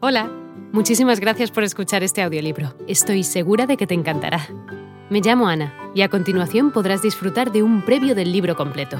Hola, 0.00 0.30
muchísimas 0.70 1.18
gracias 1.18 1.50
por 1.50 1.64
escuchar 1.64 2.04
este 2.04 2.22
audiolibro. 2.22 2.72
Estoy 2.86 3.24
segura 3.24 3.66
de 3.66 3.76
que 3.76 3.88
te 3.88 3.94
encantará. 3.94 4.46
Me 5.10 5.20
llamo 5.20 5.48
Ana 5.48 5.74
y 5.92 6.02
a 6.02 6.08
continuación 6.08 6.70
podrás 6.70 7.02
disfrutar 7.02 7.50
de 7.50 7.64
un 7.64 7.84
previo 7.84 8.14
del 8.14 8.30
libro 8.30 8.54
completo. 8.54 8.96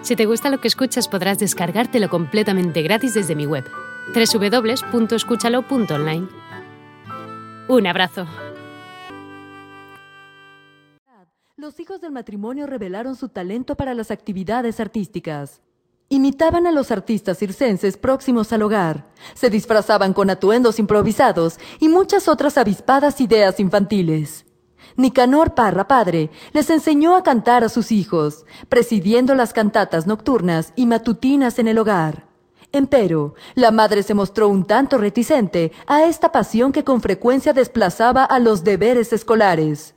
Si 0.00 0.16
te 0.16 0.24
gusta 0.24 0.48
lo 0.48 0.58
que 0.58 0.68
escuchas 0.68 1.06
podrás 1.06 1.38
descargártelo 1.38 2.08
completamente 2.08 2.80
gratis 2.80 3.12
desde 3.12 3.34
mi 3.34 3.44
web, 3.44 3.66
www.escúchalo.online. 4.14 6.28
Un 7.68 7.86
abrazo. 7.86 8.26
Los 11.58 11.78
hijos 11.78 12.00
del 12.00 12.12
matrimonio 12.12 12.66
revelaron 12.66 13.16
su 13.16 13.28
talento 13.28 13.76
para 13.76 13.92
las 13.92 14.10
actividades 14.10 14.80
artísticas. 14.80 15.60
Imitaban 16.08 16.68
a 16.68 16.70
los 16.70 16.92
artistas 16.92 17.38
circenses 17.38 17.96
próximos 17.96 18.52
al 18.52 18.62
hogar, 18.62 19.08
se 19.34 19.50
disfrazaban 19.50 20.12
con 20.12 20.30
atuendos 20.30 20.78
improvisados 20.78 21.58
y 21.80 21.88
muchas 21.88 22.28
otras 22.28 22.56
avispadas 22.58 23.20
ideas 23.20 23.58
infantiles. 23.58 24.46
Nicanor 24.96 25.54
Parra 25.54 25.88
padre 25.88 26.30
les 26.52 26.70
enseñó 26.70 27.16
a 27.16 27.24
cantar 27.24 27.64
a 27.64 27.68
sus 27.68 27.90
hijos, 27.90 28.46
presidiendo 28.68 29.34
las 29.34 29.52
cantatas 29.52 30.06
nocturnas 30.06 30.72
y 30.76 30.86
matutinas 30.86 31.58
en 31.58 31.66
el 31.66 31.76
hogar. 31.76 32.28
Empero, 32.70 33.34
la 33.56 33.72
madre 33.72 34.04
se 34.04 34.14
mostró 34.14 34.48
un 34.48 34.64
tanto 34.64 34.98
reticente 34.98 35.72
a 35.88 36.04
esta 36.04 36.30
pasión 36.30 36.70
que 36.70 36.84
con 36.84 37.02
frecuencia 37.02 37.52
desplazaba 37.52 38.22
a 38.24 38.38
los 38.38 38.62
deberes 38.62 39.12
escolares. 39.12 39.95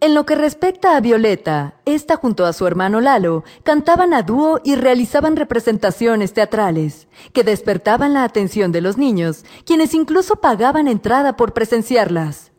En 0.00 0.14
lo 0.14 0.24
que 0.26 0.36
respecta 0.36 0.96
a 0.96 1.00
Violeta, 1.00 1.74
esta 1.84 2.14
junto 2.14 2.46
a 2.46 2.52
su 2.52 2.68
hermano 2.68 3.00
Lalo 3.00 3.42
cantaban 3.64 4.14
a 4.14 4.22
dúo 4.22 4.60
y 4.62 4.76
realizaban 4.76 5.34
representaciones 5.34 6.32
teatrales, 6.32 7.08
que 7.32 7.42
despertaban 7.42 8.14
la 8.14 8.22
atención 8.22 8.70
de 8.70 8.80
los 8.80 8.96
niños, 8.96 9.44
quienes 9.64 9.94
incluso 9.94 10.36
pagaban 10.36 10.86
entrada 10.86 11.36
por 11.36 11.52
presenciarlas. 11.52 12.52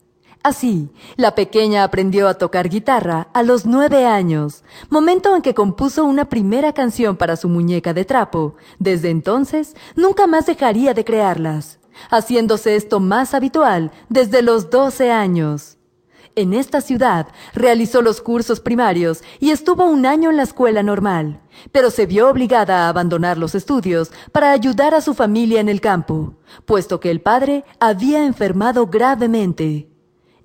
Así, 0.43 0.91
la 1.15 1.34
pequeña 1.34 1.85
aprendió 1.85 2.27
a 2.27 2.34
tocar 2.34 2.68
guitarra 2.68 3.29
a 3.34 3.41
los 3.41 3.65
nueve 3.65 4.05
años, 4.05 4.65
momento 4.90 5.34
en 5.34 5.41
que 5.41 5.53
compuso 5.53 6.03
una 6.03 6.26
primera 6.27 6.74
canción 6.74 7.15
para 7.15 7.37
su 7.37 7.48
muñeca 7.48 7.93
de 7.93 8.03
trapo. 8.03 8.55
Desde 8.79 9.12
entonces, 9.12 9.77
nunca 9.96 10.27
más 10.27 10.46
dejaría 10.46 10.93
de 10.93 11.05
crearlas, 11.05 11.79
haciéndose 12.09 12.76
esto 12.76 12.99
más 12.99 13.34
habitual 13.34 13.91
desde 14.09 14.41
los 14.41 14.70
doce 14.70 15.09
años. 15.09 15.79
En 16.35 16.54
esta 16.54 16.82
ciudad 16.82 17.27
realizó 17.54 18.02
los 18.02 18.22
cursos 18.22 18.60
primarios 18.60 19.24
y 19.40 19.52
estuvo 19.52 19.85
un 19.85 20.05
año 20.05 20.30
en 20.30 20.38
la 20.38 20.44
escuela 20.44 20.84
normal, 20.84 21.41
pero 21.71 21.91
se 21.91 22.05
vio 22.05 22.30
obligada 22.30 22.86
a 22.86 22.90
abandonar 22.90 23.38
los 23.38 23.55
estudios 23.55 24.12
para 24.32 24.52
ayudar 24.52 24.94
a 24.94 25.02
su 25.02 25.13
familia 25.13 25.60
en 25.60 25.70
el 25.70 25.82
campo, 25.82 26.36
puesto 26.66 26.99
que 26.99 27.12
el 27.12 27.21
padre 27.21 27.66
había 27.80 28.26
enfermado 28.26 28.88
gravemente. 28.88 29.90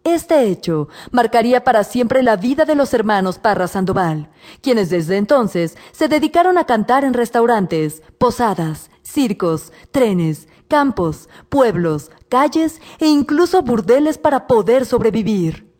Este 0.04 0.48
hecho 0.48 0.88
marcaría 1.12 1.64
para 1.64 1.82
siempre 1.82 2.22
la 2.22 2.36
vida 2.36 2.66
de 2.66 2.74
los 2.74 2.92
hermanos 2.92 3.38
Parra 3.38 3.68
Sandoval, 3.68 4.30
quienes 4.60 4.90
desde 4.90 5.16
entonces 5.16 5.78
se 5.92 6.08
dedicaron 6.08 6.58
a 6.58 6.64
cantar 6.64 7.04
en 7.04 7.14
restaurantes, 7.14 8.02
posadas, 8.18 8.90
circos, 9.02 9.72
trenes, 9.92 10.46
campos, 10.68 11.30
pueblos, 11.48 12.10
calles 12.28 12.82
e 12.98 13.06
incluso 13.06 13.62
burdeles 13.62 14.18
para 14.18 14.46
poder 14.46 14.84
sobrevivir. 14.84 15.73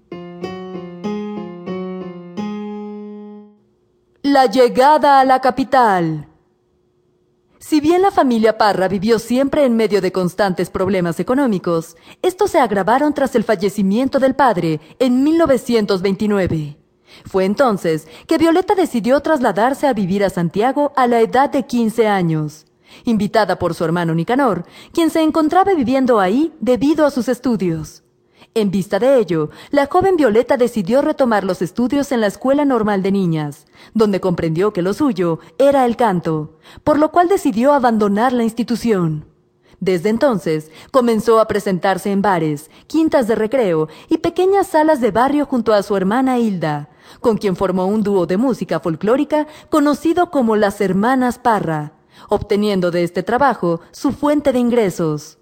La 4.35 4.47
llegada 4.47 5.21
a 5.21 5.25
la 5.25 5.41
capital. 5.41 6.27
Si 7.61 7.81
bien 7.81 8.03
la 8.03 8.11
familia 8.11 8.59
Parra 8.59 8.89
vivió 8.89 9.21
siempre 9.21 9.65
en 9.65 9.77
medio 9.77 10.01
de 10.01 10.11
constantes 10.11 10.71
problemas 10.71 11.21
económicos, 11.21 11.97
estos 12.21 12.51
se 12.51 12.59
agravaron 12.59 13.15
tras 13.15 13.37
el 13.37 13.45
fallecimiento 13.45 14.19
del 14.19 14.35
padre 14.35 14.81
en 14.99 15.23
1929. 15.23 16.77
Fue 17.27 17.45
entonces 17.45 18.09
que 18.27 18.37
Violeta 18.37 18.75
decidió 18.75 19.21
trasladarse 19.21 19.87
a 19.87 19.93
vivir 19.93 20.25
a 20.25 20.31
Santiago 20.31 20.93
a 20.97 21.07
la 21.07 21.21
edad 21.21 21.49
de 21.49 21.65
15 21.65 22.09
años, 22.09 22.67
invitada 23.05 23.57
por 23.61 23.73
su 23.73 23.85
hermano 23.85 24.17
Nicanor, 24.17 24.67
quien 24.93 25.11
se 25.11 25.23
encontraba 25.23 25.75
viviendo 25.75 26.19
ahí 26.19 26.53
debido 26.59 27.07
a 27.07 27.13
sus 27.13 27.29
estudios. 27.29 28.03
En 28.53 28.71
vista 28.71 28.99
de 28.99 29.19
ello, 29.19 29.51
la 29.71 29.87
joven 29.87 30.17
Violeta 30.17 30.57
decidió 30.57 31.03
retomar 31.03 31.45
los 31.45 31.63
estudios 31.63 32.13
en 32.13 32.21
la 32.21 32.27
Escuela 32.27 32.65
Normal 32.65 33.03
de 33.03 33.13
Niñas, 33.13 33.67
donde 33.95 34.21
comprendió 34.21 34.73
que 34.73 34.83
lo 34.83 34.93
suyo 34.93 35.39
era 35.59 35.87
el 35.87 35.97
canto, 35.97 36.59
por 36.83 36.99
lo 36.99 37.11
cual 37.11 37.29
decidió 37.29 37.73
abandonar 37.73 38.33
la 38.33 38.45
institución. 38.45 39.27
Desde 39.81 40.09
entonces, 40.09 40.71
comenzó 40.91 41.41
a 41.41 41.47
presentarse 41.47 42.11
en 42.11 42.23
bares, 42.23 42.71
quintas 42.87 43.27
de 43.27 43.35
recreo 43.35 43.89
y 44.09 44.19
pequeñas 44.19 44.69
salas 44.69 45.01
de 45.01 45.11
barrio 45.11 45.47
junto 45.47 45.75
a 45.75 45.83
su 45.83 45.97
hermana 45.97 46.39
Hilda, 46.39 46.91
con 47.21 47.37
quien 47.37 47.57
formó 47.57 47.87
un 47.87 48.03
dúo 48.03 48.27
de 48.27 48.37
música 48.37 48.81
folclórica 48.81 49.47
conocido 49.71 50.31
como 50.31 50.57
las 50.57 50.81
Hermanas 50.81 51.39
Parra, 51.39 51.93
obteniendo 52.29 52.91
de 52.91 53.05
este 53.05 53.23
trabajo 53.23 53.81
su 53.91 54.13
fuente 54.13 54.53
de 54.53 54.59
ingresos. 54.59 55.39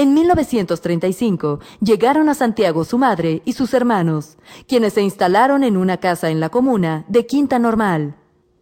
En 0.00 0.14
1935 0.14 1.60
llegaron 1.82 2.30
a 2.30 2.34
Santiago 2.34 2.86
su 2.86 2.96
madre 2.96 3.42
y 3.44 3.52
sus 3.52 3.74
hermanos, 3.74 4.38
quienes 4.66 4.94
se 4.94 5.02
instalaron 5.02 5.62
en 5.62 5.76
una 5.76 5.98
casa 5.98 6.30
en 6.30 6.40
la 6.40 6.48
comuna 6.48 7.04
de 7.06 7.26
Quinta 7.26 7.58
Normal. 7.58 8.16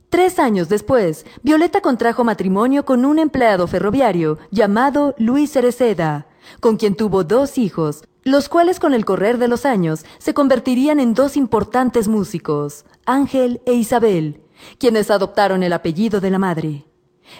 Tres 0.09 0.41
años 0.41 0.69
después, 0.69 1.27
Violeta 1.45 1.81
contrajo 1.81 2.25
matrimonio 2.25 2.85
con 2.85 3.05
un 3.05 3.21
empleado 3.21 3.69
ferroviario 3.69 4.39
llamado 4.51 5.15
Luis 5.17 5.53
Cereceda, 5.53 6.27
con 6.59 6.77
quien 6.77 6.97
tuvo 6.97 7.23
dos 7.23 7.57
hijos, 7.57 8.03
los 8.25 8.49
cuales 8.49 8.81
con 8.81 8.93
el 8.93 9.05
correr 9.05 9.39
de 9.39 9.47
los 9.47 9.65
años 9.65 10.05
se 10.19 10.35
convertirían 10.35 10.99
en 10.99 11.15
dos 11.15 11.37
importantes 11.37 12.09
músicos, 12.09 12.85
Ángel 13.07 13.63
e 13.65 13.75
Isabel, 13.75 14.43
quienes 14.79 15.09
adoptaron 15.09 15.63
el 15.63 15.73
apellido 15.73 16.21
de 16.21 16.31
la 16.31 16.41
madre. 16.41 16.89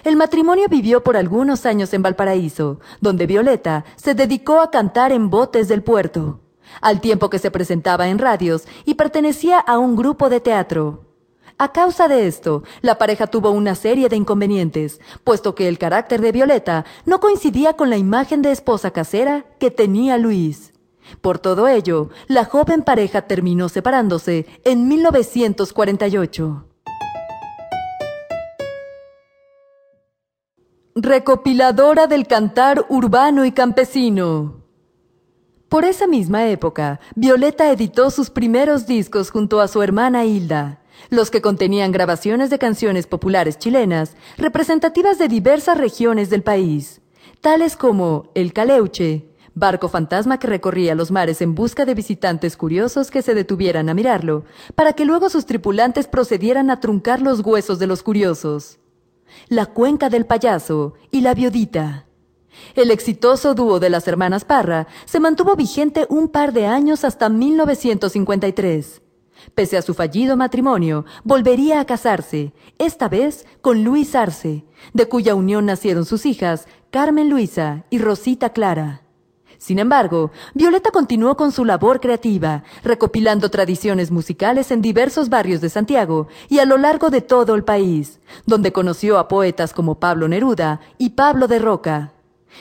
El 0.03 0.15
matrimonio 0.15 0.67
vivió 0.69 1.03
por 1.03 1.17
algunos 1.17 1.65
años 1.65 1.93
en 1.93 2.01
Valparaíso, 2.01 2.79
donde 3.01 3.27
Violeta 3.27 3.85
se 3.95 4.13
dedicó 4.13 4.61
a 4.61 4.71
cantar 4.71 5.11
en 5.11 5.29
botes 5.29 5.67
del 5.67 5.83
puerto, 5.83 6.39
al 6.81 7.01
tiempo 7.01 7.29
que 7.29 7.39
se 7.39 7.51
presentaba 7.51 8.07
en 8.07 8.19
radios 8.19 8.67
y 8.85 8.95
pertenecía 8.95 9.59
a 9.59 9.77
un 9.77 9.95
grupo 9.95 10.29
de 10.29 10.39
teatro. 10.39 11.05
A 11.57 11.73
causa 11.73 12.07
de 12.07 12.25
esto, 12.25 12.63
la 12.81 12.97
pareja 12.97 13.27
tuvo 13.27 13.51
una 13.51 13.75
serie 13.75 14.07
de 14.07 14.15
inconvenientes, 14.15 15.01
puesto 15.25 15.55
que 15.55 15.67
el 15.67 15.77
carácter 15.77 16.21
de 16.21 16.31
Violeta 16.31 16.85
no 17.05 17.19
coincidía 17.19 17.73
con 17.73 17.89
la 17.89 17.97
imagen 17.97 18.41
de 18.41 18.51
esposa 18.51 18.91
casera 18.91 19.45
que 19.59 19.69
tenía 19.69 20.17
Luis. 20.17 20.71
Por 21.19 21.39
todo 21.39 21.67
ello, 21.67 22.11
la 22.27 22.45
joven 22.45 22.81
pareja 22.81 23.23
terminó 23.23 23.67
separándose 23.67 24.45
en 24.63 24.87
1948. 24.87 26.68
Recopiladora 31.01 32.07
del 32.07 32.27
cantar 32.27 32.85
urbano 32.89 33.45
y 33.45 33.53
campesino. 33.53 34.65
Por 35.69 35.85
esa 35.85 36.07
misma 36.07 36.49
época, 36.49 36.99
Violeta 37.15 37.71
editó 37.71 38.11
sus 38.11 38.29
primeros 38.29 38.85
discos 38.85 39.31
junto 39.31 39.61
a 39.61 39.69
su 39.69 39.81
hermana 39.81 40.25
Hilda, 40.25 40.81
los 41.09 41.31
que 41.31 41.41
contenían 41.41 41.93
grabaciones 41.93 42.49
de 42.49 42.59
canciones 42.59 43.07
populares 43.07 43.57
chilenas 43.57 44.17
representativas 44.37 45.17
de 45.17 45.29
diversas 45.29 45.77
regiones 45.77 46.29
del 46.29 46.43
país, 46.43 46.99
tales 47.39 47.77
como 47.77 48.29
El 48.35 48.51
Caleuche, 48.51 49.29
barco 49.53 49.87
fantasma 49.87 50.37
que 50.37 50.47
recorría 50.47 50.95
los 50.95 51.11
mares 51.11 51.41
en 51.41 51.55
busca 51.55 51.85
de 51.85 51.95
visitantes 51.95 52.57
curiosos 52.57 53.09
que 53.09 53.21
se 53.21 53.35
detuvieran 53.35 53.87
a 53.87 53.93
mirarlo, 53.93 54.43
para 54.75 54.91
que 54.91 55.05
luego 55.05 55.29
sus 55.29 55.45
tripulantes 55.45 56.07
procedieran 56.07 56.69
a 56.69 56.81
truncar 56.81 57.21
los 57.21 57.39
huesos 57.39 57.79
de 57.79 57.87
los 57.87 58.03
curiosos. 58.03 58.79
La 59.47 59.67
Cuenca 59.67 60.09
del 60.09 60.25
Payaso 60.25 60.93
y 61.11 61.21
La 61.21 61.33
Viodita. 61.33 62.05
El 62.75 62.91
exitoso 62.91 63.53
dúo 63.55 63.79
de 63.79 63.89
las 63.89 64.07
hermanas 64.07 64.45
Parra 64.45 64.87
se 65.05 65.19
mantuvo 65.19 65.55
vigente 65.55 66.05
un 66.09 66.29
par 66.29 66.53
de 66.53 66.65
años 66.65 67.03
hasta 67.03 67.29
1953. 67.29 69.01
Pese 69.55 69.77
a 69.77 69.81
su 69.81 69.93
fallido 69.93 70.35
matrimonio, 70.35 71.05
volvería 71.23 71.79
a 71.79 71.85
casarse, 71.85 72.53
esta 72.77 73.07
vez 73.07 73.45
con 73.61 73.83
Luis 73.83 74.15
Arce, 74.15 74.65
de 74.93 75.07
cuya 75.07 75.35
unión 75.35 75.65
nacieron 75.65 76.05
sus 76.05 76.25
hijas 76.25 76.67
Carmen 76.91 77.29
Luisa 77.29 77.85
y 77.89 77.99
Rosita 77.99 78.49
Clara. 78.49 79.03
Sin 79.59 79.77
embargo, 79.77 80.31
Violeta 80.53 80.89
continuó 80.89 81.35
con 81.35 81.51
su 81.51 81.65
labor 81.65 81.99
creativa, 81.99 82.63
recopilando 82.81 83.51
tradiciones 83.51 84.09
musicales 84.09 84.71
en 84.71 84.81
diversos 84.81 85.27
barrios 85.27 85.59
de 85.59 85.69
Santiago 85.69 86.29
y 86.47 86.59
a 86.59 86.65
lo 86.65 86.77
largo 86.77 87.09
de 87.09 87.19
todo 87.19 87.55
el 87.55 87.65
país, 87.65 88.21
donde 88.45 88.71
conoció 88.71 89.19
a 89.19 89.27
poetas 89.27 89.73
como 89.73 89.99
Pablo 89.99 90.29
Neruda 90.29 90.79
y 90.97 91.09
Pablo 91.09 91.49
de 91.49 91.59
Roca. 91.59 92.13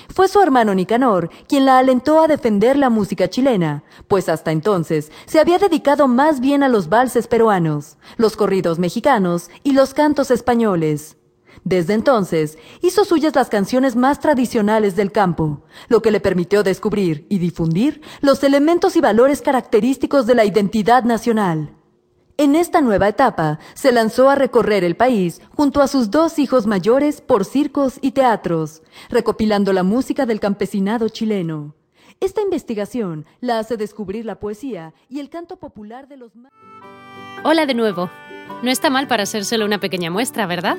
Fue 0.08 0.26
su 0.26 0.40
hermano 0.40 0.74
Nicanor 0.74 1.30
quien 1.48 1.66
la 1.66 1.78
alentó 1.78 2.20
a 2.20 2.26
defender 2.26 2.76
la 2.76 2.90
música 2.90 3.30
chilena, 3.30 3.84
pues 4.08 4.28
hasta 4.28 4.50
entonces 4.50 5.12
se 5.24 5.38
había 5.38 5.58
dedicado 5.58 6.08
más 6.08 6.40
bien 6.40 6.64
a 6.64 6.68
los 6.68 6.88
valses 6.88 7.28
peruanos, 7.28 7.96
los 8.16 8.36
corridos 8.36 8.80
mexicanos 8.80 9.50
y 9.62 9.72
los 9.72 9.94
cantos 9.94 10.32
españoles. 10.32 11.16
Desde 11.64 11.94
entonces, 11.94 12.58
hizo 12.82 13.04
suyas 13.04 13.34
las 13.34 13.48
canciones 13.48 13.96
más 13.96 14.20
tradicionales 14.20 14.96
del 14.96 15.12
campo, 15.12 15.64
lo 15.88 16.02
que 16.02 16.10
le 16.10 16.20
permitió 16.20 16.62
descubrir 16.62 17.26
y 17.28 17.38
difundir 17.38 18.00
los 18.20 18.42
elementos 18.44 18.96
y 18.96 19.00
valores 19.00 19.42
característicos 19.42 20.26
de 20.26 20.34
la 20.34 20.44
identidad 20.44 21.04
nacional. 21.04 21.74
En 22.40 22.54
esta 22.54 22.80
nueva 22.80 23.08
etapa, 23.08 23.58
se 23.74 23.90
lanzó 23.90 24.30
a 24.30 24.36
recorrer 24.36 24.84
el 24.84 24.96
país 24.96 25.40
junto 25.56 25.82
a 25.82 25.88
sus 25.88 26.12
dos 26.12 26.38
hijos 26.38 26.66
mayores 26.66 27.20
por 27.20 27.44
circos 27.44 27.98
y 28.00 28.12
teatros, 28.12 28.82
recopilando 29.10 29.72
la 29.72 29.82
música 29.82 30.24
del 30.24 30.38
campesinado 30.38 31.08
chileno. 31.08 31.74
Esta 32.20 32.40
investigación 32.40 33.26
la 33.40 33.58
hace 33.58 33.76
descubrir 33.76 34.24
la 34.24 34.38
poesía 34.38 34.94
y 35.08 35.18
el 35.18 35.30
canto 35.30 35.56
popular 35.56 36.06
de 36.06 36.16
los... 36.16 36.32
Hola 37.42 37.66
de 37.66 37.74
nuevo. 37.74 38.08
No 38.62 38.70
está 38.70 38.88
mal 38.88 39.08
para 39.08 39.26
solo 39.26 39.64
una 39.64 39.80
pequeña 39.80 40.10
muestra, 40.10 40.46
¿verdad? 40.46 40.78